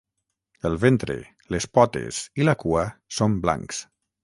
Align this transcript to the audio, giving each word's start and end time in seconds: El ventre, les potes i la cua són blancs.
El 0.69 0.77
ventre, 0.83 1.17
les 1.57 1.69
potes 1.79 2.23
i 2.41 2.49
la 2.49 2.57
cua 2.65 2.89
són 3.21 3.39
blancs. 3.47 3.87